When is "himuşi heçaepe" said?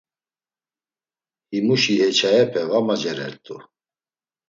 1.53-2.61